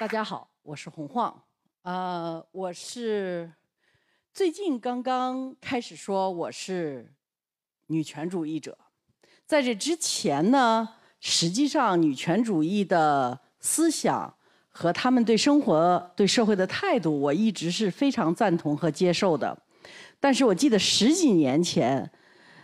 [0.00, 1.42] 大家好，我是洪晃，
[1.82, 3.52] 呃，我是
[4.32, 7.12] 最近刚刚开始说我是
[7.88, 8.78] 女权主义者，
[9.44, 10.88] 在这之前呢，
[11.20, 14.34] 实际上女权主义的思想
[14.70, 19.54] 和他们对生活、对社会的态度，我一直是非常赞同和接受的。
[20.18, 22.10] 但是我记得十几年前，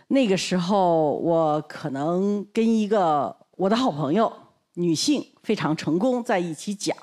[0.07, 4.33] 那个时候我可能跟一个我的好朋友，
[4.73, 6.97] 女性非常成功在一起讲。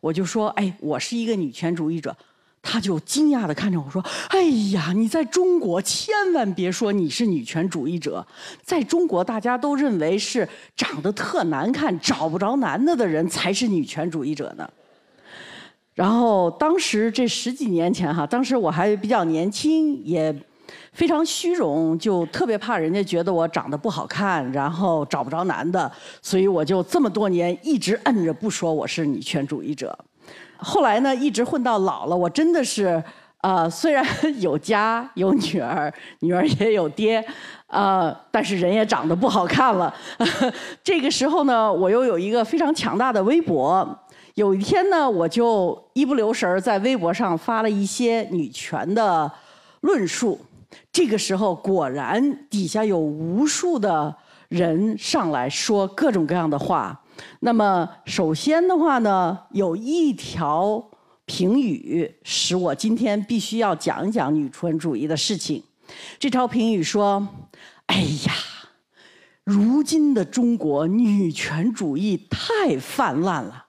[0.00, 2.16] 我就说，哎，我是一个女权主义者，
[2.62, 8.26] 他就惊讶的看着我说，哎呀，你在中国千万别说你是女权主义者，
[8.62, 14.68] 在中国大家都认为是长得特难看、找不着男的的人才是女权主义者呢。
[15.94, 20.32] 然后当时这十几年前哈，当时我还比较年轻，也
[20.98, 25.88] 非常虚荣，就特别怕人家觉得我长得不好看，然后找不着男的，
[26.20, 29.96] 所以我就这么多年一直摁着不说我是女权主义者。
[30.56, 33.00] 后来呢，一直混到老了，我真的是，
[33.42, 34.04] 呃，虽然
[34.42, 37.24] 有家有女儿，女儿也有爹，
[37.68, 39.94] 呃，但是人也长得不好看了。
[40.82, 43.88] 这个时候呢，我又有一个非常强大的微博。
[44.34, 49.30] 有一天呢，我就一不留神在微博上发了一些女权的
[49.82, 50.40] 论述。
[50.92, 54.16] 这个时候，果然底下有无数的
[54.48, 57.02] 人上来说各种各样的话。
[57.40, 60.90] 那么，首先的话呢，有一条
[61.24, 65.62] 评语使我今天必须要讲一讲女权主义的事情。
[66.18, 67.26] 这条评语说
[67.86, 68.32] ：“哎呀，
[69.44, 73.66] 如今的中国女权主义太泛滥了。”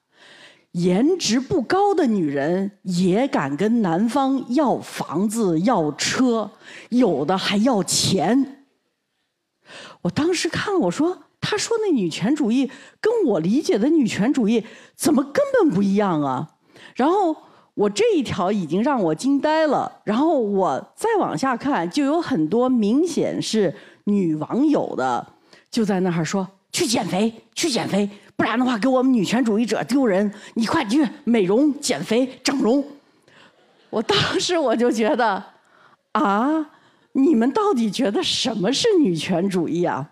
[0.73, 6.51] 颜值不高的女人也敢跟男方要房子、要车，
[6.89, 8.65] 有的还要钱。
[10.03, 12.69] 我当时看我说，他说那女权主义
[13.01, 14.63] 跟我理解的女权主义
[14.95, 16.49] 怎么根本不一样啊？
[16.95, 17.35] 然后
[17.73, 20.01] 我这一条已经让我惊呆了。
[20.03, 25.33] 然后我再往下看，就有很多明显是女网友的，
[25.71, 28.09] 就在那儿说去减肥，去减肥。
[28.39, 30.31] 不然的话，给我们女权主义者丢人！
[30.53, 32.81] 你快去美容、减肥、整容。
[33.89, 35.43] 我当时我就觉得，
[36.13, 36.65] 啊，
[37.11, 40.09] 你们到底觉得什么是女权主义啊？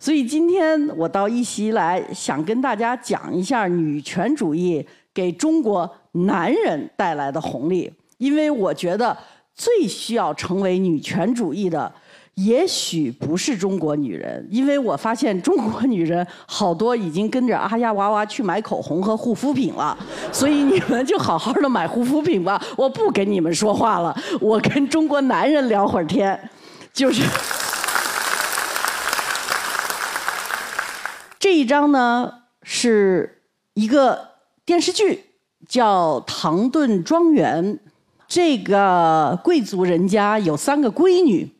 [0.00, 4.84] 所以今天我到一席来，想跟大家讲一下女权主义
[5.14, 7.88] 给中国男人带来的红利。
[8.16, 9.16] 因为我觉得
[9.54, 11.94] 最需要成为女权主义的。
[12.38, 19.98] 也许不是中国女人，因为我发现中国女人好多已经跟着阿呀娃娃去买口红和护肤品了，
[20.30, 26.48] 所以你们就好好的买护肤品吧，我不跟你们说话了，我跟中国男人聊会儿天，
[26.92, 27.24] 就是
[31.40, 32.32] 这一章呢
[32.62, 33.42] 是
[33.74, 34.28] 一个
[34.64, 35.24] 电视剧，
[35.68, 37.74] 叫《唐顿庄园》，
[38.28, 41.57] 这个贵族人家有三个闺女。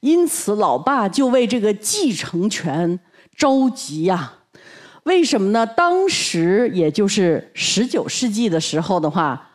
[0.00, 2.98] 因此，老爸就为这个继承权
[3.36, 4.32] 着急呀。
[5.04, 5.64] 为什么呢？
[5.64, 9.50] 当时也就是十九世纪的时候的话，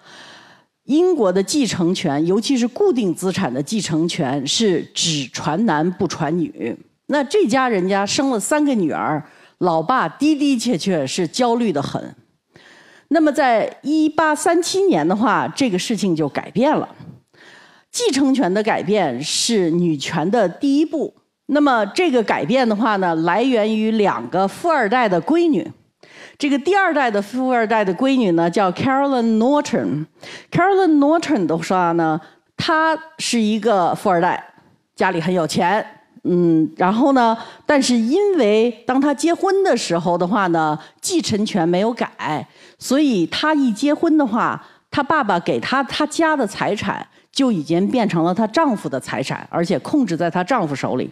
[0.85, 6.75] 英国的继承权，尤其是固定资产的继承权，是只传男不传女。
[7.07, 9.21] 那这家人家生了三个女儿，
[9.57, 12.15] 老爸的的确确是焦虑的很。
[13.09, 16.87] 那么，在一八三七年的话，这个事情就改变了。
[17.91, 21.13] 继承权的改变是女权的第一步。
[21.47, 25.69] 那么这个改变的话呢，来源于两个富二代的闺女。
[26.37, 30.05] 这个第二代的富二代的闺女呢，叫 Caroline Norton。
[30.49, 32.19] Caroline Norton 的话呢，
[32.55, 34.41] 她是一个富二代，
[34.95, 35.85] 家里很有钱。
[36.23, 42.47] 嗯，然后呢，但是因为当她结婚的时候的话呢，继承权没有改，
[42.79, 47.05] 所以她一结婚的话，她爸爸给她她家的财产。
[47.31, 51.09] 就已经变成了她丈夫的财产，而且控制在她丈夫手里。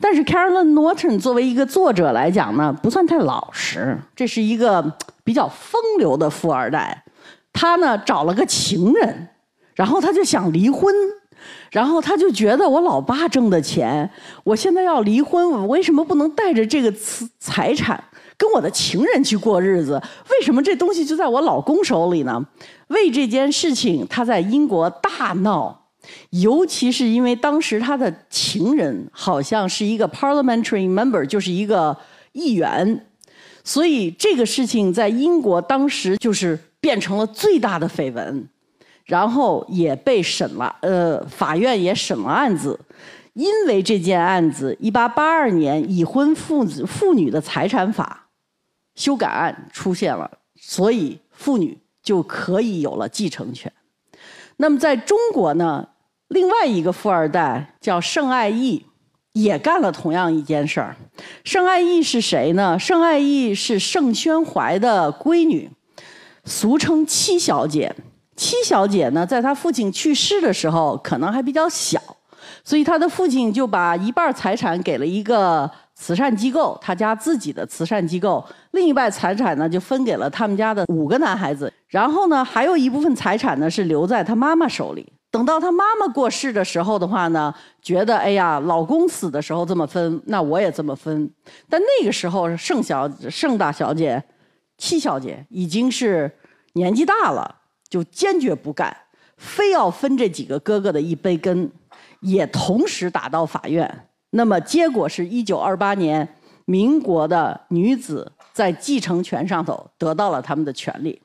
[0.00, 3.98] 但是 Carolyn Norton 作为一个作者来讲呢，不算太老实。
[4.14, 7.02] 这是一个比较风流的富二代，
[7.52, 9.28] 他呢找了个情人，
[9.74, 10.94] 然后他就想离婚，
[11.70, 14.10] 然后他就觉得我老爸挣的钱，
[14.44, 18.02] 我现在要离婚，我为什么不能带着这个财财产？
[18.36, 20.00] 跟我的情人去过日子，
[20.30, 22.46] 为什么这东西就在我老公手里呢？
[22.86, 25.88] 为这件事情，他在英国大闹，
[26.30, 31.96] 尤其是因为当时他的情人好像是一个 parliamentary member，就是一个
[32.30, 33.06] 议员，
[33.64, 38.48] 所以这个事情在英国当时就是变成了最大的绯闻，
[39.08, 42.78] 然后也被审了，呃，法院也审了案子。
[43.32, 48.26] 因为这件案子，一八八二年已婚妇子妇女的财产法。
[48.94, 53.72] 修改案出现了，所以妇女就可以有了继承权。
[54.56, 55.88] 那么在中国呢，
[56.26, 58.84] 另外一个富二代叫盛爱义，
[59.34, 60.96] 也干了同样一件事儿。
[61.44, 62.76] 盛爱义是谁呢？
[62.76, 65.70] 盛爱义是盛宣怀的闺女，
[66.44, 67.94] 俗称七小姐。
[68.38, 72.00] 七小姐呢，在她父亲去世的时候，可能还比较小，
[72.62, 78.40] 所以她的父亲就把一半财产给了一个慈善机构，他家自己的慈善机构；
[78.70, 81.70] 另一半财产呢，就分给了他们家的五个男孩子。
[81.88, 85.12] 然后呢，还有一部分财产呢，是留在她妈妈手里。
[85.32, 87.52] 等到她妈妈过世的时候的话呢，
[87.82, 91.28] 觉得哎呀，老公死的时候这么分，那我也这么分。
[91.68, 94.22] 但那个时候，盛小盛大小姐、
[94.76, 96.30] 七小姐已经是
[96.74, 97.56] 年纪大了。
[97.88, 98.96] 就坚决不干，
[99.36, 101.70] 非要分这几个哥哥的一杯羹，
[102.20, 104.06] 也同时打到法院。
[104.30, 106.36] 那么结果是一九二八年，
[106.66, 111.22] 民国的女子在继承权上头得到了他们的权利。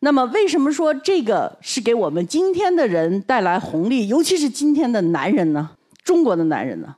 [0.00, 5.70] 那么为什么说这个是给我们今天的人带来红利，尤其是今天的男人呢？
[6.04, 6.96] 中国的男人呢？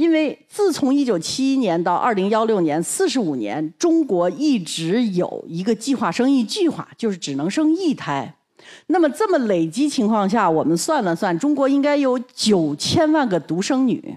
[0.00, 8.34] 因为自从一九七一年到二零幺六年四十五年，中国一直有一个计划生育计划，就是只能生一胎。
[8.86, 14.16] 那么这么累积情况下，我们算了算，中国应该有九千万个独生女。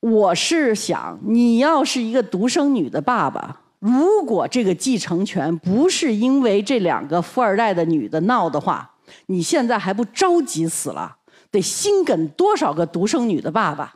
[0.00, 8.90] 我是想，你要是一个独生女的爸爸，如果这个继承权不是因为这两个富二代的女的闹的话，
[9.26, 11.18] 你现在还不着急死了？
[11.52, 13.95] 得心梗多少个独生女的爸爸？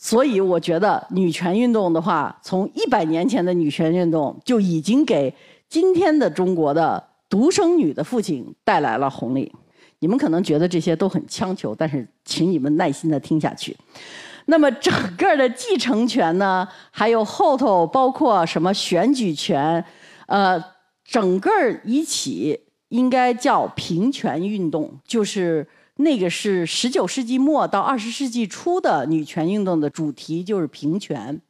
[0.00, 5.34] 所以我觉得女权运动的话，从一百年前的女权运动就已经给
[5.68, 9.52] 今天的中国的独生女的父亲带来了红利。
[9.98, 13.76] 你们可能觉得这些都很强求，但是请你们耐心的听下去。
[14.46, 19.84] 那么整个的继承权呢，还有后头包括什么选举权，
[20.28, 20.64] 呃，
[21.04, 21.50] 整个
[21.84, 22.56] 一起
[22.90, 25.66] 应该叫平权运动，就是。
[26.00, 31.40] 那个是十九世纪末到二十世纪初的女权运动的主题，就是平权。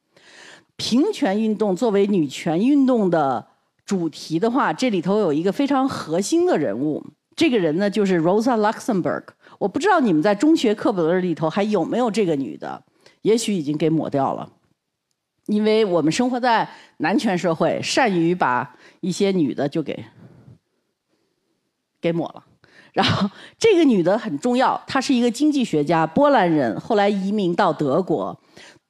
[0.76, 3.46] 平权运动作为女权运动的
[3.84, 7.04] 主题的话，这里头有一个非常核心的人物，
[7.36, 9.24] 这个人呢就是 Rosa Luxemburg。
[9.58, 12.82] 我不知道你们在中学课本里头还有没有这个女的，
[13.22, 14.50] 也许已经给抹掉了，
[15.46, 20.04] 因为我们生活在男权社会，善于把一些女的就给
[22.00, 22.44] 给抹了。
[22.98, 28.36] 然后这个女的很重要，她是一个经济学家，波兰人，后来移民到德国。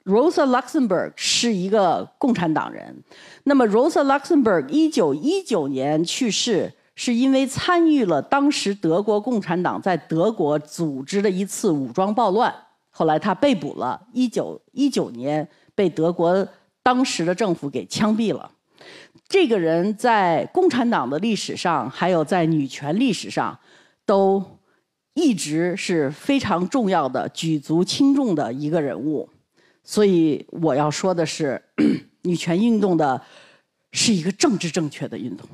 [0.06, 3.04] Rosa Luxemburg 是一个共产党人。
[3.44, 12.54] 那么 Rosa Luxemburg 一九一九年去世，是因为参与了当时德国共产党在德国组织的一次武装暴乱。
[12.88, 16.48] 后来她被捕了，一九一九年被德国
[16.82, 18.50] 当时的政府给枪毙了。
[19.28, 23.58] 这个人在共产党的历史上，还有在女权历史上。
[24.08, 24.42] 都
[25.12, 29.28] 一直是非常重要的、举足轻重的一个人物，
[29.84, 31.62] 所以我要说的是，
[32.24, 33.20] 女权运动的
[33.92, 35.46] 是一个政治正确的运动。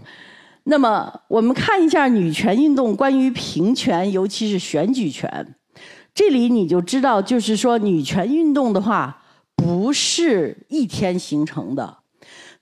[0.63, 5.57] 那么，我们看一下女权运动关于平权，尤其是选举权，
[6.15, 9.25] 这里你就知道，就是说女权运动的话，
[9.57, 11.99] 不是一天形成的。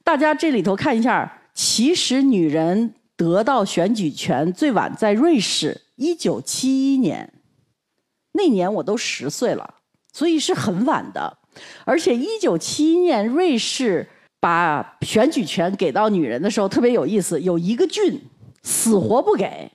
[0.02, 2.94] 大家这里头看一下，其实女人。
[3.22, 7.32] 得到选举权最晚在瑞士，一九七一年，
[8.32, 9.74] 那年我都十岁了，
[10.12, 11.38] 所以是很晚的。
[11.84, 14.08] 而且一九七一年瑞士
[14.40, 18.20] 把选举权给到女人的时候特别有意思，有一个郡
[18.64, 19.70] 死活不给，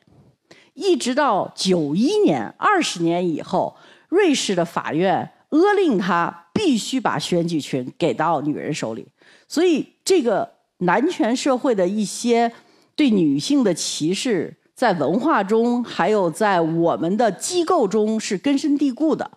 [0.74, 3.78] 一直到九一年，二十年以后，
[4.10, 9.08] 瑞士的法院勒令他必须把选举权给到女人手里。
[9.48, 12.52] 所以这个男权社会的一些。
[12.98, 19.30] 对女性的歧视，在文化中，还有在我们的机构中是根深蒂固的，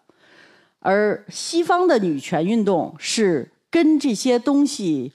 [0.79, 5.12] 而西方的女权运动是跟这些东西，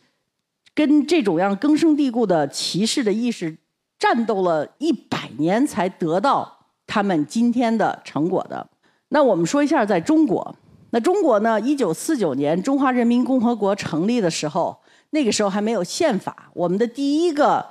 [0.75, 3.57] 跟这种样根深蒂固的歧视的意识
[3.97, 8.69] 战斗了一百年，才得到他们今天的成果的。
[9.09, 10.55] 那我们说一下，在中国，
[10.91, 11.59] 那中国呢？
[11.59, 14.77] 一九四九年中华人民共和国成立的时候，
[15.09, 17.65] 那个时候还没有宪法，我们的第一个。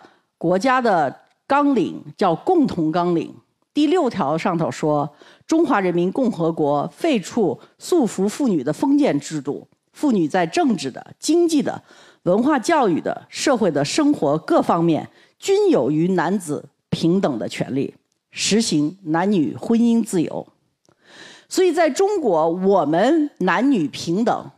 [0.45, 3.35] 国家的纲领叫共同纲领，
[3.73, 5.11] 第六条上头说：
[5.47, 11.83] 中华人民共和国废除束缚妇女的封建制度，妇女在政治的、经济的、
[12.25, 15.09] 文化教育的、社会的生活各方面
[15.39, 17.95] 均有与男子平等的权利，
[18.31, 20.47] 实行男女婚姻自由。
[21.49, 24.51] 所以，在中国，我们男女平等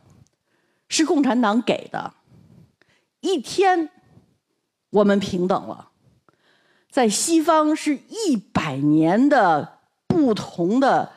[0.89, 2.11] 是共产党给的，
[3.21, 3.89] 一天。
[4.97, 5.89] 我们平等了，
[6.89, 11.11] 在西方是一百年的不同的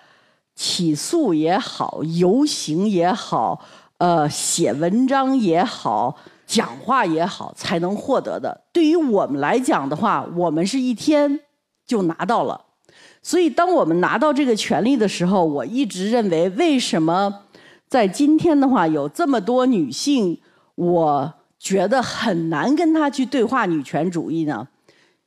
[0.54, 3.60] 起诉也好，游行也好，
[3.96, 8.64] 呃，写文章也好，讲话也好，才能获得的。
[8.70, 11.40] 对于我们来讲的话，我们是一天
[11.86, 12.66] 就拿到了。
[13.22, 17.42] 所以，当我们拿到这个权利的时候，我一直认为，为什么
[17.88, 20.40] 在今天的话有这么多女性，
[20.74, 24.66] 我觉得很难跟他去对话女权主义呢？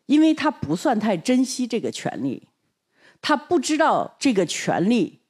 [0.08, 2.50] 因为他不算太珍惜这个权利，
[3.22, 5.22] 他不知道这个权利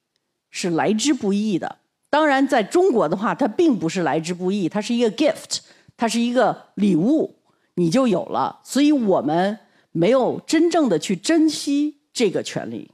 [0.50, 1.78] 是来之不易的。
[2.10, 5.60] 当然，在中国的话，它并不是来之不易，它是一个 gift，
[5.96, 7.36] 它是一个礼物，
[7.76, 8.60] 你就有了。
[8.64, 9.60] 所以我们
[9.92, 12.00] 没有真正的去珍惜。
[12.14, 12.92] 这个权利，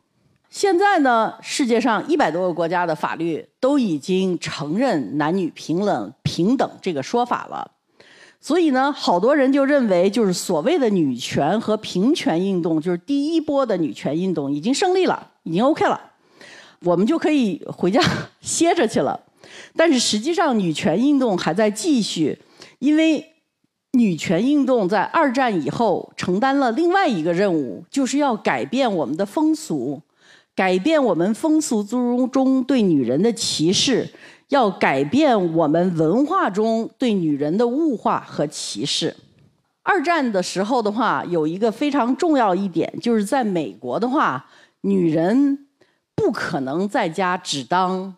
[0.49, 7.69] 现在呢，世界上一百多个国家的法律都已经承认男女平等平等这个说法了，
[8.39, 15.99] 所以呢，好多人就认为，就是所谓的女权和平权运动，就是第一波的女权运动已经胜利了，已经 OK 了，
[16.83, 18.01] 我们就可以回家
[18.41, 19.19] 歇着去了。
[19.75, 22.39] 但是实际上，女权运动还在继续，
[22.79, 23.25] 因为。
[23.93, 29.99] 女权运动在二战以后承担了另外一个任务，就是要改变我们的风俗，
[30.55, 34.07] 改变我们风俗中中对女人的歧视，
[34.49, 39.15] 要改变我们文化中对女人的物化和歧视。
[39.81, 44.45] 二战的时候的话，有一个非常重要一点，就是在美国的话，
[44.81, 45.67] 女人
[46.13, 48.15] 不可能在家只当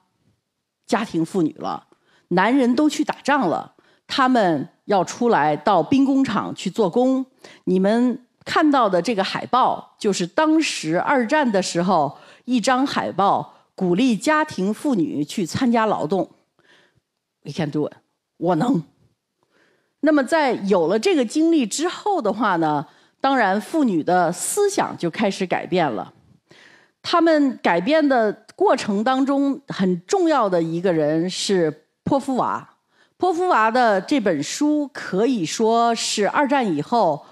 [0.86, 1.88] 家庭妇女了，
[2.30, 3.76] 男人都去打仗了，
[4.08, 4.70] 他们。
[4.86, 7.26] 要出来到兵工厂去做工，
[7.64, 16.30] 你们看到的这个海报就是当时二战的时候一张海报，鼓励家庭妇女去参加劳动。
[17.44, 17.94] We can do it，
[18.38, 18.84] 我能。
[20.02, 22.88] 那么在有了这个经历之后的话呢，
[23.20, 26.14] 当然妇女的思想就开始改变了。
[27.02, 32.68] 他们改变的过程当中很重要的一个人是波伏娃。
[33.18, 37.26] 波伏娃的这本书可以说是二战以后，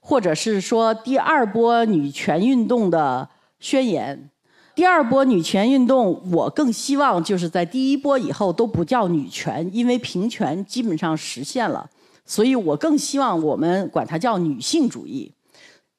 [0.00, 3.28] 或者是说第二波女权运动的
[3.60, 4.30] 宣言。
[4.74, 11.88] 第二波女权运动，我更希望就是在第一波以后都不叫女权，因为平权基本上实现了，
[12.24, 15.32] 所以我更希望我们管它叫女性主义。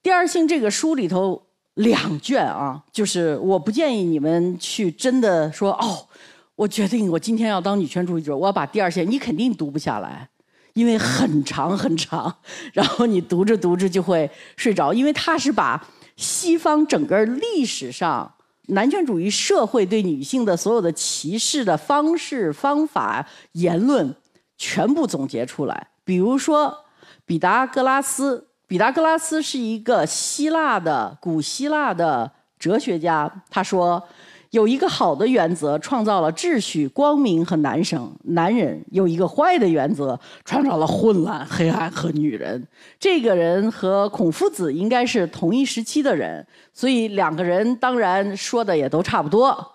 [0.01, 1.42] 第二性这个书里头
[1.75, 6.08] 两卷啊，就是我不建议你们去真的说哦。
[6.56, 8.38] 我决定，我今天要当女权主义者。
[8.38, 10.30] 我要把第二线，你肯定读不下来，
[10.75, 12.32] 因为很长很长。
[12.74, 15.84] 然后你读着读着就会睡着，因为他是把
[16.15, 18.32] 西方整个历史上
[18.67, 24.15] 男权主义社会对女性的所有的歧视的方式、方法、言论
[24.58, 25.88] 全部总结出来。
[26.03, 26.86] 比如说，
[27.25, 34.08] 毕达哥拉斯，毕达哥拉斯是一个希腊的古希腊的哲学家，他说。
[34.53, 42.63] 有一个好的原则，创造了秩序、光明和男生；男人有一个坏的原则，创造了混乱、黑暗和女人。
[43.00, 49.74] 这个人和孔夫子应该是同一时期的人，所以两个人当然说的也都差不多。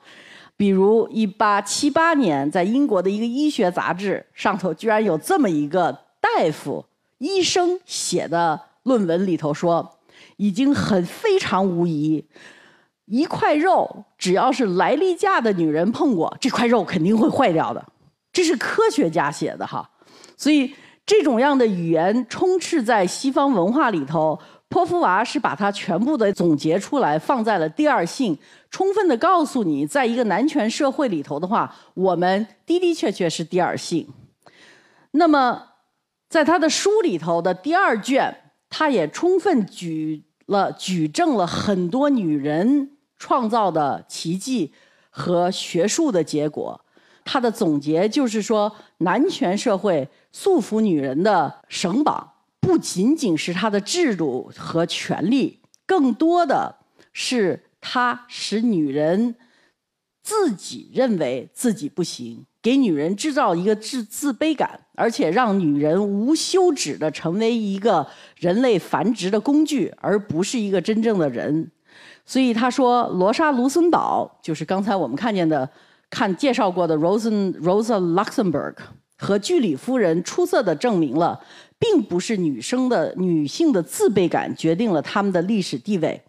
[0.56, 6.84] 比如，一八七八年，在英国的一个医学杂志上头，居然有这么一个大夫、
[7.18, 9.98] 医生写的论文，里头说，
[10.36, 12.24] 已经很非常无疑。
[13.08, 17.84] 一块肉，只要是来例假的女人碰过，这块肉肯定会坏掉的。
[18.32, 19.88] 这是科学家写的哈，
[20.36, 20.72] 所以
[21.04, 24.38] 这种样的语言充斥在西方文化里头。
[24.70, 28.36] 泼妇娃是把它全部的总结出来，放在了第二性，
[28.70, 34.06] 充分的告诉你，在一个男权社会里头的话，我们的的确确是第二性。
[35.12, 35.62] 那么，
[36.28, 42.90] 在他的书里头的第二卷，他也充分举了举证了很多女人。
[43.18, 44.72] 创造的奇迹
[45.10, 46.80] 和学术的结果，
[47.24, 56.76] 他的总结就是说，男权社会束缚女人的绳绑，不仅仅是他的制度和权利，更多的
[57.12, 59.34] 是他使女人
[60.22, 68.06] 自己认为自己不行，给女人制造一个自自卑感，而且让女人无休止的成为一个
[68.36, 71.72] 人类繁殖的工具，而不是一个真正的人。
[72.28, 75.66] 所以他说，罗莎·卢森堡就是刚才我们看见的、
[76.10, 77.30] 看介绍过的 Rosa
[77.62, 78.74] Rosa Luxemburg
[79.16, 81.40] 和居里夫人，出色的证明了，
[81.78, 86.22] 并不是女生的女性的自卑感决定了他们的历史地位，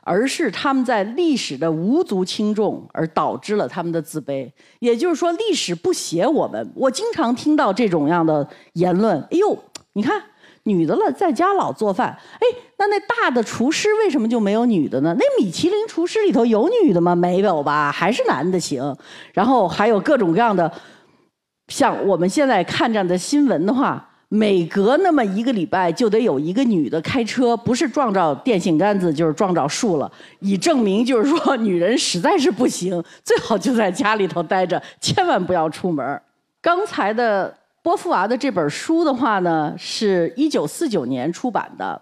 [0.00, 4.50] 而是他们在历史的无足轻重而导致了他们的自卑。
[4.78, 6.72] 也就是说，历史不写我们。
[6.74, 9.58] 我经常听到这种样的言论：“哎呦，
[9.92, 10.22] 你看。”
[10.64, 12.16] 女的了，在家老做饭。
[12.34, 12.40] 哎，
[12.78, 15.14] 那那大的厨师为什么就没有女的呢？
[15.18, 17.14] 那米其林厨师里头有女的吗？
[17.14, 18.96] 没有吧，还是男的行。
[19.32, 20.70] 然后还有各种各样的，
[21.68, 24.08] 像我们现在看这样的新闻的话。
[24.34, 36.18] 每隔那么一个礼拜，就得有一个女的开车，不是撞着电线杆子，就是撞着树了，以证明就是说女人实在是不行，最好就在家里头待着，千万不要出门。
[36.62, 42.00] 刚才的波伏娃的这本书的话呢，是一九四九年出版的，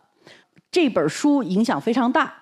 [0.70, 2.32] 这本书影响非常大，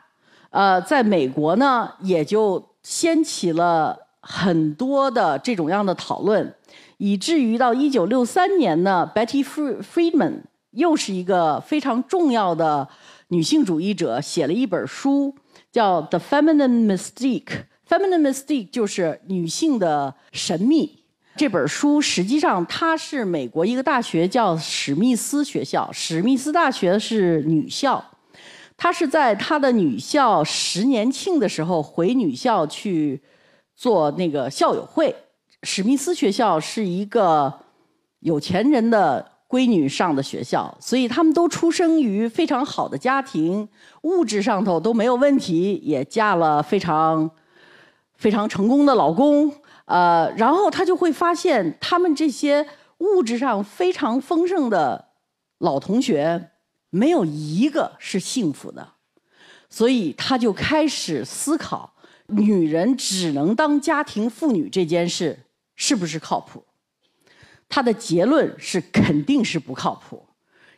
[0.51, 6.53] 呃，在美国呢，也就掀起了很多的这种样的讨论。
[6.97, 10.41] 以至于到一九六三年呢，Betty Friedman
[10.73, 12.89] 又是一个非常重要的
[13.29, 15.33] 女性主义者，写了一本书，
[15.71, 17.45] 叫《The Feminine Mystique》。
[17.89, 21.05] Feminine Mystique 就是女性的神秘。
[21.39, 28.05] 这本书实际上它是美国一个大学叫史密斯学校，史密斯大学是女校。
[28.77, 33.23] 她是在她的女校十年庆的时候回女校去
[33.77, 35.15] 做那个校友会。
[35.63, 37.55] 史密斯学校是一个
[38.19, 43.69] 有钱人的闺女上的学校，所以他们都出生于非常好的家庭，
[44.03, 47.31] 物质上头都没有问题，也嫁了非常
[48.17, 49.53] 非常成功的老公。
[49.89, 52.67] 呃，然后他就会发现，他们这些
[52.99, 55.09] 物质上非常丰盛的
[55.59, 56.51] 老同学，
[56.91, 58.93] 没有一个是幸福的，
[59.69, 61.95] 所以他就开始思考，
[62.27, 65.41] 女人只能当家庭妇女这件事。
[65.81, 66.65] 是不是靠谱？
[67.69, 70.27] 他的结论是肯定是不靠谱。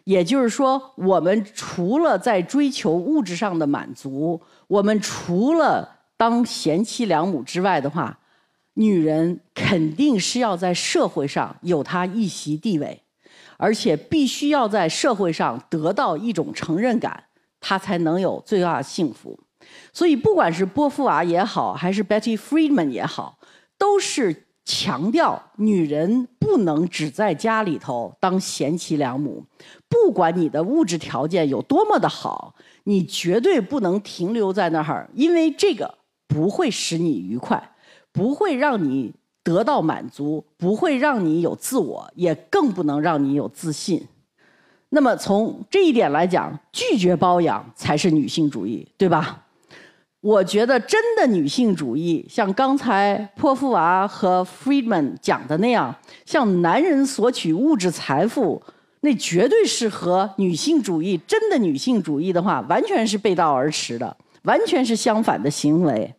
[0.04, 8.18] 也就是说，我们除了在追求物质上的满足，我们除了当贤妻良母之外的话，
[8.80, 13.02] 女人肯定是要在社会上有她一席地位，
[13.58, 17.24] 而且必须要在社会上得到一种承认感，
[17.60, 19.38] 她才能有最大的幸福。
[19.92, 23.38] 所以，不管是波伏娃也好，还是 Betty Friedman 也好，
[23.76, 24.46] 都是。
[24.62, 29.44] 强调女人不能只在家里头当贤妻良母，
[29.88, 37.72] 不管你的物质条件有多么的好，你绝对不能停留在那儿，因为这个不会使你愉快，
[38.12, 44.06] 不会让你得到满足，不会让你有自我，也更不能让你有自信。
[44.90, 49.46] 那么从这一点来讲，拒绝包养才是女性主义，对吧？
[50.20, 55.94] 我觉得真的女性主义，像刚才泼妇娃和 Friedman 讲的那样，
[56.26, 58.62] 向男人索取物质财富，
[59.00, 66.12] 那绝对是和女性主义真的女性主义的话，完全是背道而驰的，完全是相反的行为。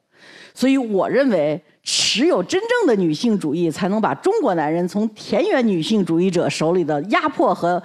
[0.55, 7.81] 所以，我认为，只有真正的女性主义，才能把中国男人从田园女性主义者手里的压迫和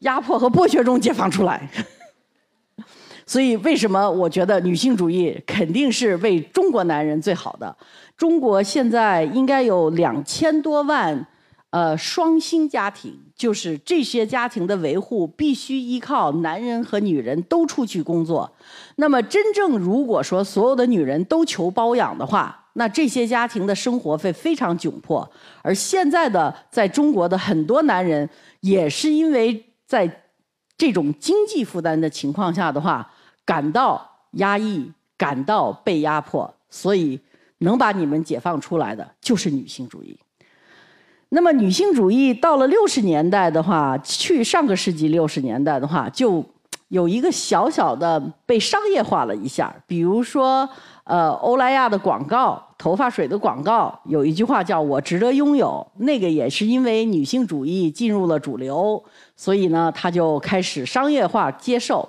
[0.00, 1.70] 压迫和剥削中解放出来。
[3.26, 7.74] 所以，为什么我觉得女性主义肯定是为中国男人最好的？
[8.18, 11.26] 中国现在应该有两千多万，
[11.70, 18.52] 呃，双薪家庭，就是这些家庭的维护必须依靠男人和女人都出去工作。
[18.96, 25.28] 那么，真正如果说所有的女人都求包养的话，那这些家庭的生活会非常窘迫。
[25.62, 28.28] 而现在的在中国的很多男人，
[28.60, 30.22] 也是因为在
[30.76, 33.10] 这种经济负担的情况下的话。
[33.46, 37.20] 感到压抑，感到被压迫，所以
[37.58, 40.18] 能把你们解放出来的就是女性主义。
[41.28, 46.42] 那么，女性主义到了六十年代的话，去上个世纪六十年代的话，就
[46.88, 49.74] 有一个小小的被商业化了一下。
[49.86, 50.68] 比如说，
[51.04, 59.02] 呃，欧莱雅的广告，头发水的广告，有一句话叫“我值得拥有”，那个也是因为女性主义进入了主流，
[59.36, 62.08] 所以呢，它就开始商业化接受。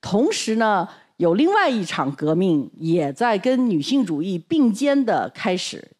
[0.00, 5.92] 同时呢，有另外一场革命也在跟女性主义并肩的开始，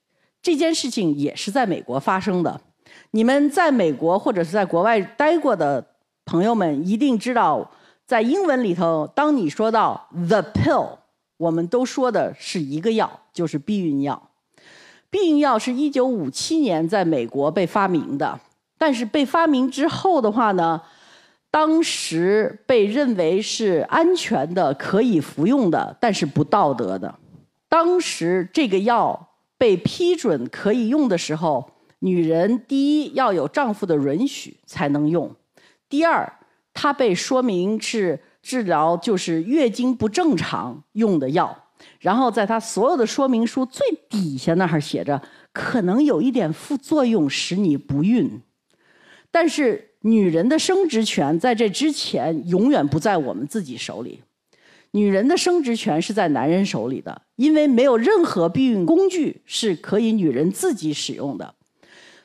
[0.42, 2.60] 这件事情也是在美国发生的。
[3.12, 5.84] 你们在美国或者是在国外待过的
[6.24, 7.70] 朋友们一定知道，
[8.06, 10.98] 在英文里头，当你说到 the pill，
[11.36, 14.30] 我们都说的是一个药，就是避孕药。
[15.10, 18.38] 避孕药是一九五七年在美国被发明的，
[18.78, 20.80] 但是被发明之后的话呢？
[21.50, 27.14] 当时被认为是安全的、可以服用的，但是不道德的。
[27.68, 35.30] 当时这个药被批准可以用的时候，女人第一要有丈夫的允许才能用；
[35.88, 36.30] 第二，
[36.76, 41.64] 它被说明是治疗就是月经不正常用的药。
[41.98, 45.20] 然后在它所有的说明书最底下那儿写着，
[45.52, 48.42] 可能有一点副作用使你不孕，
[49.30, 49.92] 但是。
[50.02, 54.22] 女人的生殖权在这之前永远不在我们自己手里，
[54.92, 61.56] 女人的生殖权是在男人手里的，因为没有任何避孕工具是可以女人自己使用的，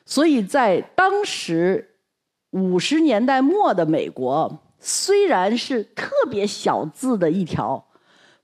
[0.06, 1.91] 所以在当时
[2.52, 7.84] 五十年代末的美国，虽然是特别小字的一条，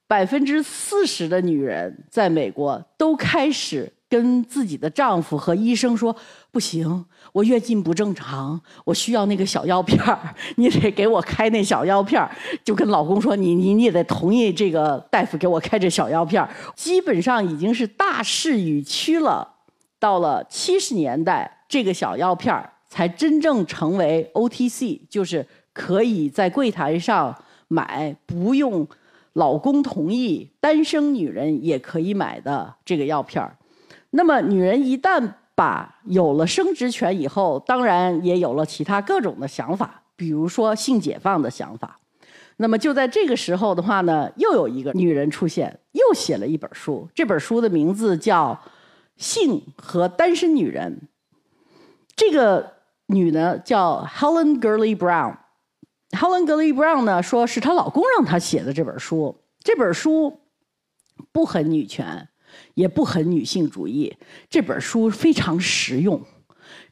[0.07, 3.93] 百分之四十的女人在美国都开始。
[4.11, 6.17] 跟自己的丈夫和医生说
[6.51, 19.47] ：“不行，我月经不正常，我需要那个小药片儿， 你得给我开那小药片儿。”就跟老公说：“你你你也得同意这个大夫给我开这小药片儿。”基本上已经是大势已去了。
[19.99, 27.37] 到了七十年代，这个小药片儿才真正成为 OTC，就是可以在柜台上
[27.69, 28.89] 买，不用
[29.35, 33.57] 老公同意，单身女人也可以买的这个药片儿。
[34.11, 42.01] 那么，女人一旦把有了生殖权以后，当然也有了其他各种的想法，比如说性解放的想法。
[42.57, 47.09] 那么就在这个时候的话呢，又有一个女人出现，又写了一本书。
[47.15, 48.59] 这本书的名字叫
[49.17, 50.99] 《性和单身女人》。
[52.17, 52.78] 这个
[53.09, 55.37] 女的叫 Helen Gurley Brown。
[56.11, 59.43] Helen Gurley Brown 呢，说是她老公让她写的这本书。
[59.63, 60.41] 这本书
[61.31, 62.29] 不很女权。
[62.73, 64.17] 也不很女性主义。
[64.49, 66.25] 这本书非常实用，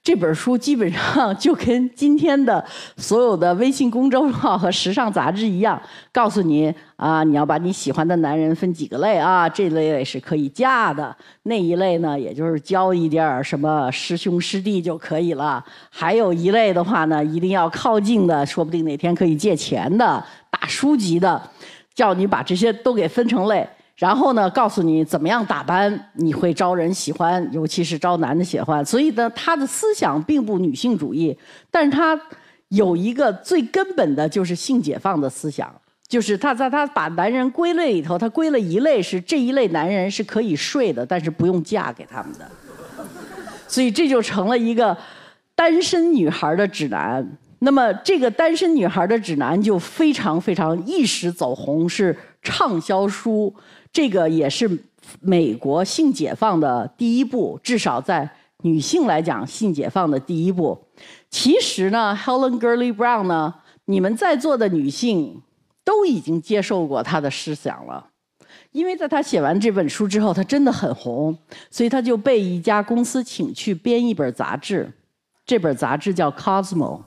[0.07, 2.65] 这本书基本上就跟今天的
[2.97, 15.65] 所有的微信公众号和时尚杂志一样，告诉你啊，你要把你喜欢的男人分几个类啊，这类是可以嫁的，那一类呢，也就是交一点什么师兄师弟就可以了。
[15.91, 21.43] 还有一类的话呢，一定要靠近的，说不定哪天可以借钱的，大叔级的，
[21.97, 23.69] 叫你把这些都给分成类。
[23.97, 28.85] 然后呢，告诉你怎么样打扮你会招人喜欢，尤其是招男的喜欢。
[28.85, 31.37] 所以呢，他的思想并不女性主义，
[31.71, 32.21] 但是他
[32.69, 35.75] 有一个最根本的就是性解放的思想，
[36.07, 42.47] 就是他在他把男人归类里头，他归了一类是这一类男人是可以睡的，但是不用嫁给他们的。
[43.67, 44.95] 所以这就成了一个
[45.55, 47.27] 单身女孩的指南。
[47.61, 52.15] 那么这个单身女孩的指南就非常非常一时走红，是
[52.47, 53.53] 畅销书。
[53.93, 54.71] 这个也是
[55.21, 58.31] 美国性解放的第一步，至少在
[58.63, 60.79] 女性来讲，性解放的第一步。
[61.29, 63.55] 其实呢，Helen Gurley Brown 呢，
[63.87, 65.43] 你们在座的女性
[65.85, 68.11] 都已经接受过她的思想了，
[68.73, 71.37] 因为在她写完这本书之后，她真的很红，
[71.71, 74.93] 所以她就被一家公司请去编一本杂志，
[75.45, 77.01] 这本杂志叫《Cosmo》。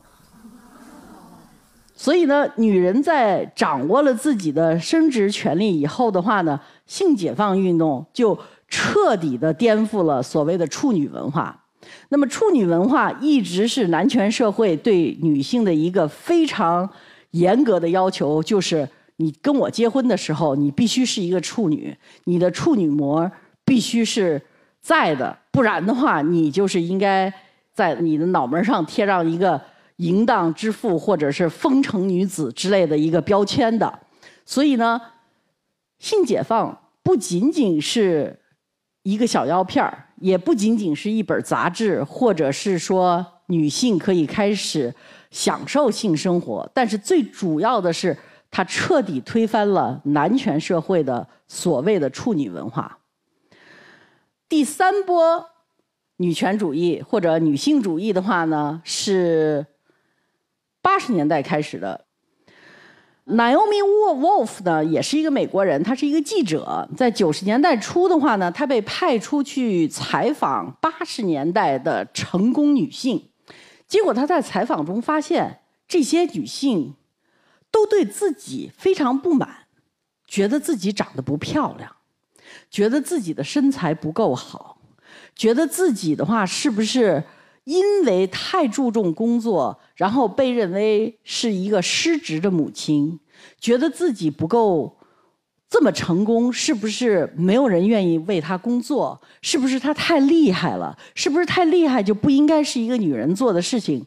[2.02, 11.66] 所以呢，女人在掌握了自己的生殖权利以后的话呢，性解放运动就彻底的颠覆了所谓的处女文化。
[12.08, 16.90] 那么，处女文化一直是男权社会对女性的一个非常
[17.32, 23.30] 严格的要求，就是你跟我结婚的时候，你必须是一个处女，你的处女膜
[23.66, 24.42] 必须是
[24.80, 27.34] 在的，不然的话，你就是应该
[27.74, 29.60] 在你的脑门上贴上一个。
[30.00, 34.00] 淫荡之妇，或者是风尘女子之类的一个标签的，
[34.46, 35.00] 所以呢，
[35.98, 38.40] 性解放不仅仅是
[39.04, 44.96] 一个小药片儿，也不仅仅是一本杂志，或者是说女性可以开始
[45.32, 48.18] 享受性生活，但是最主要的是，
[48.50, 53.00] 它彻底推翻了男权社会的所谓的处女文化。
[54.48, 55.46] 第三波
[56.16, 59.66] 女权主义或者女性主义的话呢，是。
[60.90, 62.04] 八十年代开始的
[63.28, 66.90] ，Naomi Wolf 呢，也是一个美国人，他是一个记者。
[66.98, 73.30] 在九十年代初的话呢，他被派出去采访八十年代的成功女性，
[73.88, 76.96] 结果他在采访中发现，这些女性
[77.70, 79.68] 都对自己非常不满，
[80.26, 81.98] 觉得自己长得不漂亮，
[82.72, 84.80] 觉得自己的身材不够好，
[85.36, 87.24] 觉得自己的话是不是？
[87.70, 93.20] 因为太注重工作，然后被认为是一个失职的母亲，
[93.60, 94.98] 觉得自己不够
[95.70, 99.22] 这么成功，是不是没有人愿意为她工作？
[99.44, 100.98] 是不是她太厉害了？
[101.14, 104.04] 是不是太厉害就不应该是一个女人做的事情？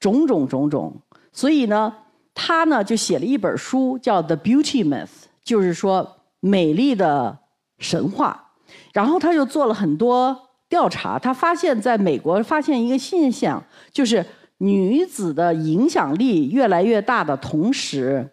[0.00, 0.92] 种种种种，
[1.32, 1.94] 所以呢，
[2.34, 5.06] 她呢就写了一本书，叫《The Beauty Myth》，
[5.44, 7.38] 就是说美丽的
[7.78, 8.50] 神话。
[8.92, 10.40] 然后她又做了很多。
[10.74, 14.26] 调查，他发现，在美国发现一个现象，就是
[14.58, 18.28] 女子的影响力越来越大的同时，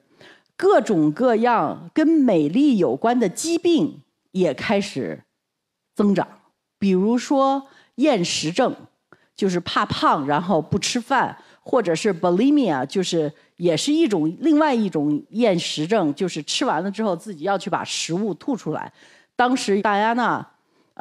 [0.58, 4.01] 各种各样跟美丽有关的疾病
[4.32, 5.21] 也开始
[5.95, 6.27] 增长。
[6.80, 8.75] 比如说厌食症，
[9.36, 18.91] 就是怕胖，然后不吃饭，或者是 bulimia，就是也是一种另外一种厌食症，就是吃完了之后自己要去把食物吐出来。
[19.36, 20.47] 当时戴安娜，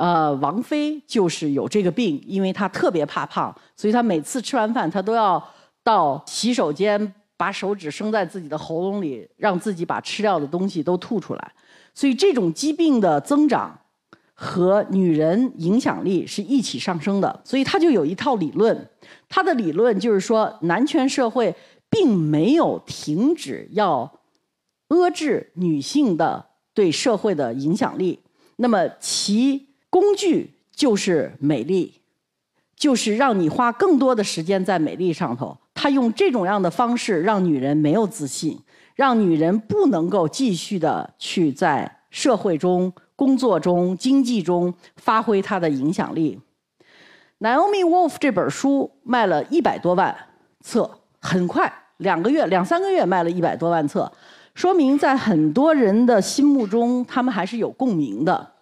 [0.01, 5.43] 呃，王菲就是有这个病，因为她特别怕胖，所以她每次吃完饭，她都要
[5.85, 11.53] 到洗手间把手指伸在自己的喉咙里，让自己把吃掉的东西都吐出来。
[11.93, 13.79] 所以这种疾病的增长
[14.33, 17.43] 和女人影响力是一起上升的。
[17.45, 18.89] 所以他就有一套理论，
[19.29, 21.55] 他的理论就是说，男权社会
[21.91, 24.11] 并没有停止要
[24.89, 28.21] 遏制女性的对社会的影响力。
[28.57, 32.01] 那么其工具就是美丽，
[32.75, 35.59] 就是让你花更多的时间在美丽上头。
[35.75, 38.59] 他用这种样的方式让女人没有自信。
[38.97, 46.39] 让女人不能够继续的去在社会中、工作中、经济中发挥她的影响力。
[47.39, 50.15] Naomi Wolf 这本书卖了一百多万
[50.61, 54.13] 册，很快两个月、两三个月卖了一百多万册，
[54.55, 58.53] 说明在很多人的心目中，他们还是有共鸣的。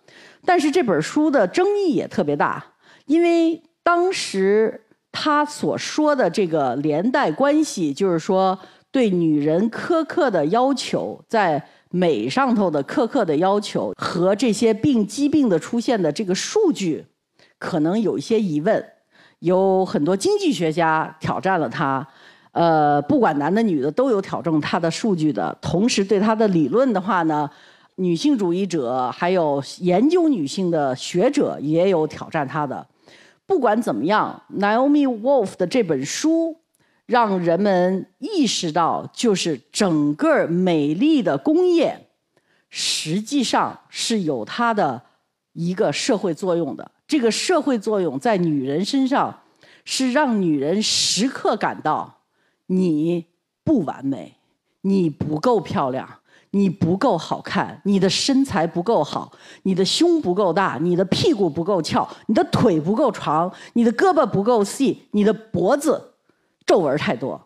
[0.49, 2.65] 但是这本书的争议也特别大，
[3.05, 4.81] 因为当时
[5.13, 8.59] 他所说的这个连带关系，就是说。
[8.91, 17.05] 对女人苛刻的要求，在美上头的苛刻的要求和这些病疾病的出现的这个数据，
[17.59, 18.83] 可能有一些疑问。
[19.41, 22.09] 有很多经济学家挑战了他，
[22.53, 25.57] 呃，不管男的女的都有挑战他的数据的。
[25.61, 27.49] 同时，对他的理论的话呢，
[27.99, 32.87] 女性主义者还有研究女性的学者也有挑战她的。
[33.47, 36.57] 不管怎么样，Naomi Wolf 的这本书。
[37.07, 42.07] 让人们意识到，就是整个美丽的工业，
[42.69, 45.03] 实际上是有它的
[45.55, 46.91] 一个社会作用的。
[47.07, 49.41] 这个社会作用在女人身上，
[49.87, 52.19] 是让女人时刻感到
[52.67, 53.25] 你
[53.65, 54.35] 不完美，
[54.83, 56.18] 你不够漂亮，
[56.51, 59.31] 你不够好看，你的身材不够好，
[59.65, 66.15] 你的胸不够大，你的屁股不够翘，你的腿不够长，你的胳膊不够细，你的脖子。
[66.67, 67.41] 皱纹太多，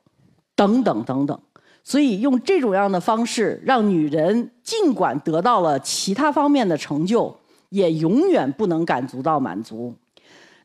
[0.56, 1.40] 等等等等，
[1.84, 7.36] 所以用这种样的方式，让女人尽管得到了其他方面的成就，
[7.68, 9.94] 也永远不能感足到满足。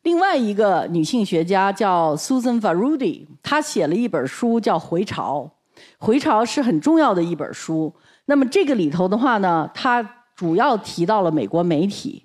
[0.02, 5.52] 另外一个女性学家叫 Susan Farudi，她写了一本书叫《回潮》，
[6.06, 7.94] 《回潮》是很重要的一本书。
[8.28, 10.02] 那么这个里头的话呢，它
[10.36, 12.24] 主要提到了美国媒体，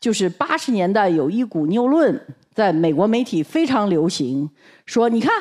[0.00, 2.18] 就是八十年代有一股谬论，
[2.54, 4.48] 在美国媒体非常流行，
[4.86, 5.32] 说你看。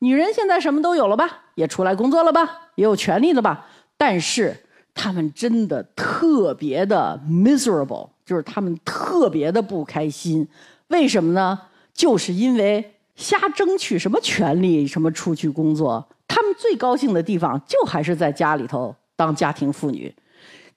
[0.00, 3.64] 女人现在什么都有了吧，也出来工作了吧，也有权利了吧？
[3.96, 4.54] 但是
[4.92, 10.46] 她们真的特别的 miserable，就是她们特别的不开心。
[10.88, 11.58] 为什么呢？
[11.94, 20.14] 就是因为瞎争取什么权利，什么出去工作，她们最高兴的地方就还是在家里头当家庭妇女。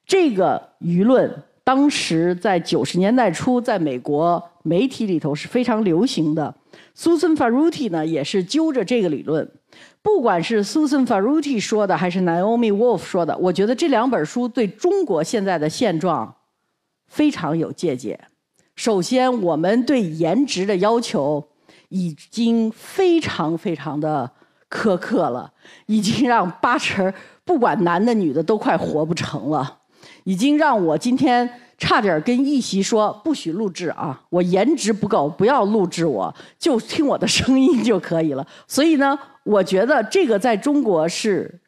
[0.06, 6.56] 这个舆论当时在九十年代初，在美国媒体里头是非常流行的。
[6.96, 9.52] Susan Faruti 呢，也是揪着这个理论。
[10.02, 16.34] 不管是 Susan Faruti 说的，还是 Naomi Wolf 说的，我觉得这两本书对中国现在的现状
[17.08, 18.18] 非常有借鉴。
[18.76, 21.50] 首先，我们对颜值的要求
[21.90, 24.32] 已经非常非常的
[24.70, 25.52] 苛刻了，
[25.88, 27.14] 已经让八成
[27.48, 29.80] 不管男的女的都快活不成了，
[30.26, 31.50] 已经让我今天。
[31.80, 34.20] 差点跟一席说不许录制啊！
[34.32, 38.44] 我颜值不够，不要录制我，就听我的声音就可以了。
[38.68, 41.62] 所以呢，我觉得这个在中国是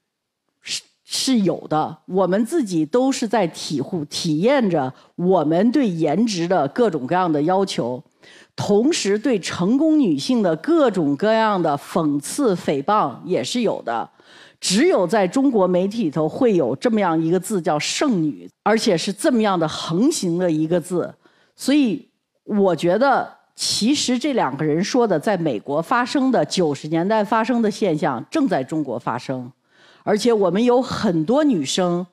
[0.64, 8.04] 是是有的，我们自己都是在体护、体验着我们对颜值的各种各样的要求，
[8.56, 14.10] 同时对成功女性的各种各样的讽刺、诽谤也是有的。
[14.60, 21.14] 只有在中国媒体里头会有这么样一个字叫“剩女”，而且是这么样的横行的一个字，
[21.56, 22.10] 所以
[22.44, 29.50] 我觉得，其实这两个人说的，在美国发生的九十年代发生的现象，正在中国发生，
[30.04, 32.06] 而且我们有很多女生，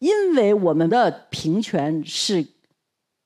[0.00, 2.44] 因为我们的平权是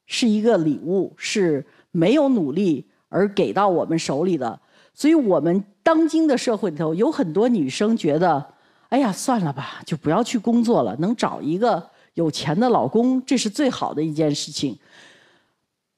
[0.05, 4.61] 是一个礼物，是没有努力而给到我们手里的，
[4.93, 8.55] 所以我们当今的社会里头有很多女生觉得。
[8.89, 10.97] 哎呀，算了吧，就不要去工作了。
[10.97, 14.79] 能找一个有钱的老公，这是最好的一件事情。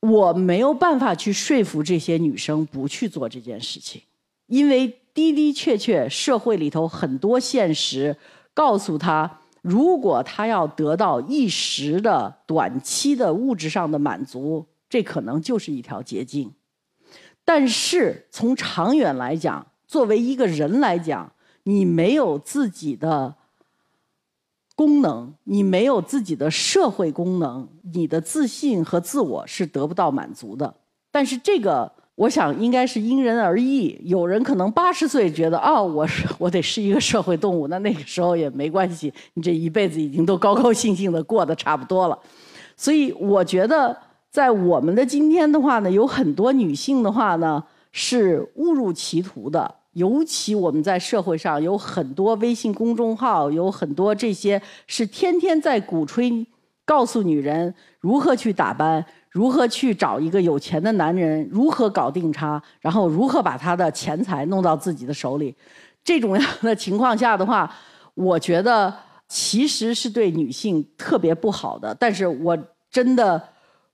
[0.00, 4.00] 我没有办法去说服这些女生不去做这件事情，
[4.46, 8.16] 因为的的确确社会里头很多现实
[8.54, 16.52] 告诉她，如果她要得到一时的短期的物质上的满足，这可能就是一条捷径。
[17.44, 21.32] 但是从长远来讲，作为一个人来讲，
[21.68, 23.34] 你没有自己的
[24.74, 30.74] 功能，你没有自己的社会功能，你的自信和自我是得不到满足的。
[31.12, 31.92] 但是这个。
[32.18, 42.18] 我想应该是因人而异，有人可能八十岁觉得哦，我是 我得是一个社会动物，那那个时候也没关系，你这一辈子已经都高高兴兴的过得差不多了。
[42.76, 43.96] 所以我觉得
[44.32, 56.46] 在我们的今天的话呢，有很多女性的话呢是误入歧途的，尤其我们在社会上有很多微信公众号，有很多这些是天天在鼓吹，
[56.84, 59.04] 告诉女人如何去打扮。
[59.30, 61.46] 如何去找一个有钱的男人？
[61.52, 62.60] 如何搞定他？
[62.80, 65.54] 然后如何把他的钱财弄到自己的手里？
[66.02, 67.70] 这种样的情况下的话，
[68.14, 68.92] 我觉得
[69.28, 71.94] 其实是对女性特别不好的。
[71.94, 72.58] 但是我
[72.90, 73.50] 真的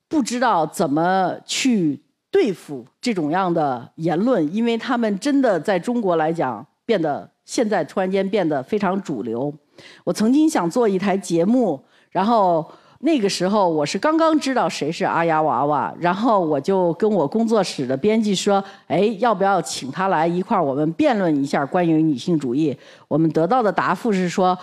[0.09, 2.01] 不知道怎么去
[2.35, 9.55] 对付这种样的言论，因为他们真的在中国来讲变得现在突然间变得非常主流。
[10.03, 12.69] 我曾经想做一台节目，然后。
[13.01, 22.75] 那个时候我是刚刚知道谁是阿丫娃娃，然后我就跟我工作室的编辑说：“哎，要不要请他来一块儿我们辩论一下关于女性主义？”
[23.07, 24.57] 我们得到的答复是说：“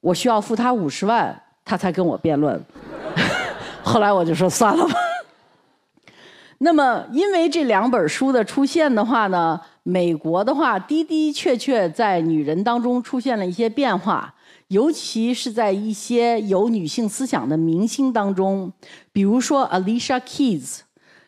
[0.00, 2.58] 我需要付他五十万，他才跟我辩论。
[3.84, 4.94] ”后来我就说算了吧。
[6.64, 14.32] 那么因为这两本书的出现的话呢，美国的话的的确确在女人当中出现了一些变化。
[14.68, 18.72] 尤其是在一些有女性思想的明星当中，
[19.12, 20.78] 比如说 Alicia Keys，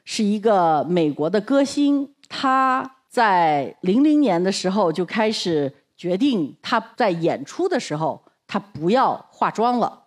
[0.04, 2.08] 是一个美国的歌星。
[2.28, 10.03] 她在零零年的时候就开始决定，她在演出的时候她不要化妆了。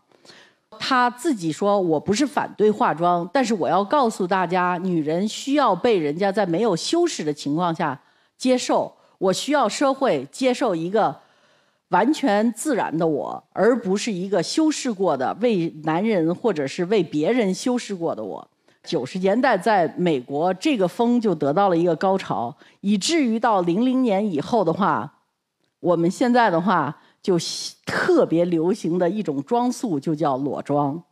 [0.80, 8.00] 她自己说：“我不是反对化妆，但是我要告诉大家，女人需要被人家在没有修饰的情况下
[8.38, 8.94] 接受。
[9.18, 11.16] 我需要社会接受一个。”
[11.92, 18.46] 完全自然的我，而不是一个修饰过的为男人或者是为别人修饰过的我。
[18.84, 25.14] 九十年代在美国，这个风就得到了一个高潮，以至于到零零年以后的话，
[25.80, 26.94] 我们现在的话
[27.28, 27.38] 就
[27.86, 31.04] 特别流行的一种装束就叫裸妆。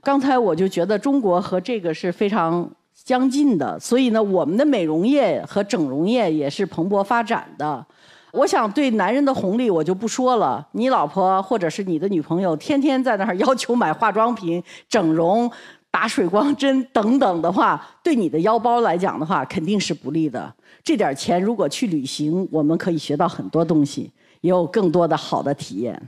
[0.00, 7.84] 刚才我就觉得中国和这个是非常相近的，所以呢，我们的美容业和整容业也是蓬勃发展的。
[8.30, 15.50] 我想对男人的红利我就不说了，你老婆或者是你的女朋友天天在那儿要求买化妆品、整容、
[15.90, 20.54] 打水光针等等的话，对你的腰包来讲的话肯定是不利的。
[20.84, 24.12] 这点钱如果去旅行，我们可以学到很多东西，
[24.44, 26.00] 也有更多的好的体验。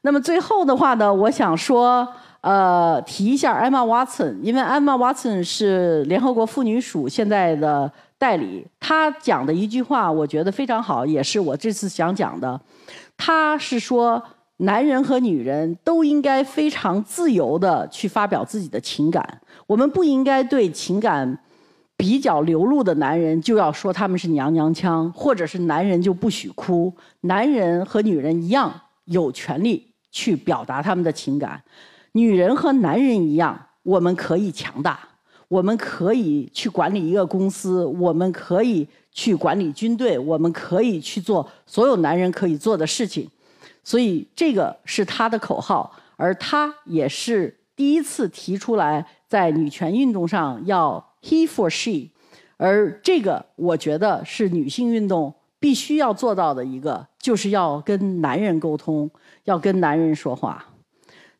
[0.00, 2.06] 那么最后的话呢，我想说，
[2.40, 7.92] 呃，提一下艾玛·瓦森，因为艾玛·瓦森是联合国妇女署现在的。
[8.18, 12.58] 代理他讲的一句话，我觉得非常好，也是我这次想讲的。
[13.14, 14.22] 他是说，
[14.56, 19.22] 男人和女人都应该非常自由的去发表自己的情感。
[19.66, 21.38] 我们不应该对情感
[21.96, 26.92] 比较流露的男人就要说他们是娘娘腔，或者是男人就不许哭。
[27.22, 28.72] 男人和女人一样
[29.06, 31.62] 有权利去表达他们的情感，
[32.12, 34.98] 女人和男人一样，我们可以强大。
[35.48, 43.30] 我们可以去管理一个公司，我们可以去管理军队，我们可以去做所有男人可以做的事情，
[43.84, 52.10] 所以这个是他的口号，而他也是第一次提出来在女权运动上要 he for she，
[52.56, 59.10] 而这个我觉得是女性运动必须要做到的一个，就是要跟男人沟通，
[59.44, 60.64] 要跟男人说话。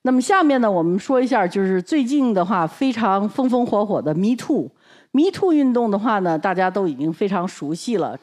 [0.03, 8.19] 那么下面呢，我们说一下，就是最近的话非常风风火火的 Me Too，Me Too 运动的话呢，大家都已经非常熟悉了。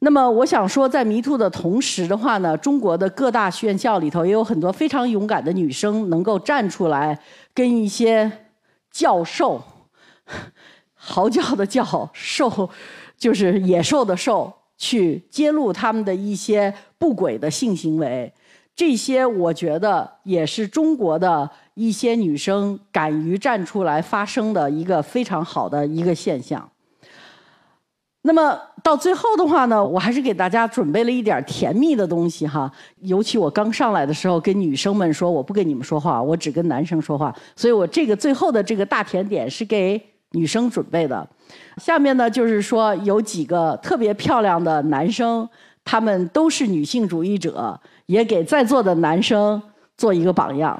[0.00, 7.18] 那么我想说，在 Me Too 的同时的话呢，中国的各大院校里头也有很多非常勇敢的女生，能够站出来
[7.54, 8.30] 跟一些
[8.90, 9.62] 教授
[11.06, 11.84] 嚎叫的叫
[12.14, 12.70] 兽，
[13.18, 18.32] 就是野兽的兽，去揭露他们的一些不轨的性行为。
[18.74, 26.68] 这些我觉得也是中国的一些女生敢于站出来发声的一个非常好的一个现象。
[28.22, 32.72] 那么到最后的话呢，我还是给大家准备了一点甜蜜的东西哈。
[33.02, 37.32] 尤其我刚上来的时候跟女生们说，我不跟你们说话，我只跟男生说话。
[37.54, 40.02] 所以我这个最后的这个大甜点是给
[40.34, 41.26] 女生准备的。
[41.78, 45.48] 下面呢就是说有几个特别漂亮的男生，
[45.82, 47.80] 他们都是女性主义者。
[48.06, 49.62] 也给在座的男生
[49.96, 50.78] 做一个榜样。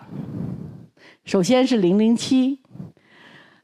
[1.25, 2.59] 首先是零零七，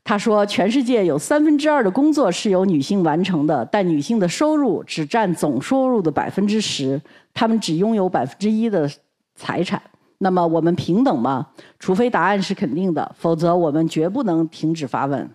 [0.02, 6.98] 他说，全世界有三分之二的工作是由女性完成的，但女性的收入只占总收入的百分之十，
[7.34, 8.90] 她们只拥有百分之一的
[9.34, 9.82] 财产。
[10.16, 11.48] 那么我们平等吗？
[11.78, 15.28] 除非答案是肯定的，否则我们绝不能停止发问。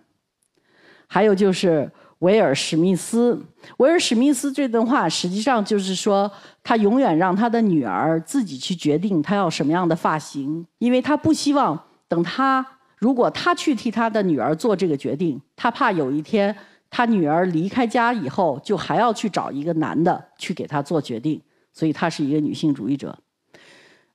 [1.08, 1.90] 还有就是
[2.20, 3.42] 维尔史密斯，
[3.78, 6.32] 维尔史密斯这段话实际上就是说，
[6.64, 12.66] 他永远让他的女儿自己去决定她要什么样的发型，因为他不希望等他。
[12.98, 16.56] 如果他去替他的女儿做这个决定，他怕有一天
[16.90, 21.40] 他女儿离开家以后，就还要去找一个男的去给他做决定，
[21.74, 23.16] 所以他是一个女性主义者。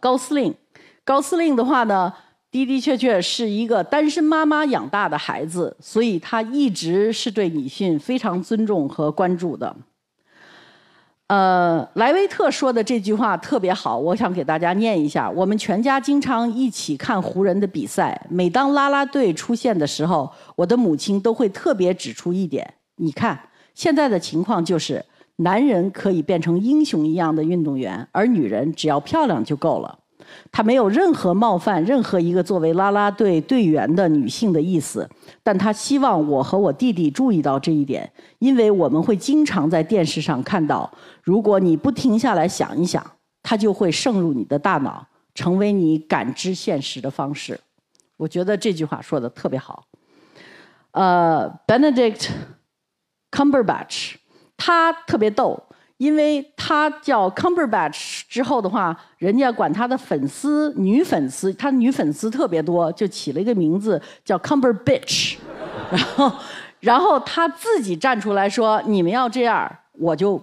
[0.00, 0.54] 高司令，
[1.04, 2.12] 高司令的话呢，
[2.50, 9.76] 的的确确是一个单身妈妈养大的孩子，所以她一直是对女性非常尊重和关注的。
[11.28, 15.30] 呃，莱维特说的这句话特别好，我想给大家念一下。
[15.30, 23.40] 我们全家经常一起看湖人的比赛，每当啦啦队出现的时候，我的母亲都会特别指出一点：你看，
[23.74, 25.04] 现在的情况就是，
[25.36, 30.00] 男人可以变成英雄一样的运动员，而女人只要漂亮就够了。
[30.52, 35.08] 他没有任何冒犯任何一个作为啦啦队队员的女性的意思，
[35.42, 40.90] 但他希望我和我弟弟注意到这一点，因为我们会经常在电视上看到，
[41.22, 43.04] 如果你不停下来想一想，
[43.42, 47.58] 它就会渗入你的大脑，成为你感知现实的方式。
[48.16, 49.84] 我觉得这句话说的特别好。
[50.92, 52.28] 呃，Benedict
[53.30, 54.14] Cumberbatch，
[54.56, 55.62] 他特别逗。
[56.00, 65.36] 因为他叫 Cumberbatch 之后的话，人家管他的粉丝女粉丝，他女粉丝特别多，就起了一个名字叫 Cumberbitch。
[65.92, 66.32] 然后，
[66.80, 70.42] 然后他自己站出来说：“你们要这样，我就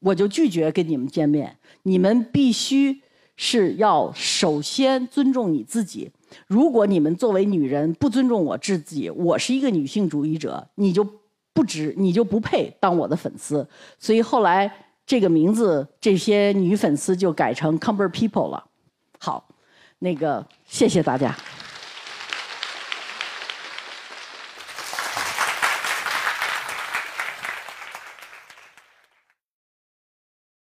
[0.00, 1.56] 我就拒绝跟你们见面。
[1.84, 3.00] 你们必须
[3.36, 6.10] 是要首先尊重你自己。
[6.48, 11.06] 如果你们作为女人不尊重我自己，我是一个女性主义者，你就
[11.54, 13.64] 不值，你就不配当我的粉丝。
[14.00, 14.68] 所以后来。”
[15.08, 18.62] 这个名字，这些女粉丝就改成 Cumber People 了。
[19.18, 19.48] 好，
[20.00, 21.34] 那个谢谢大家。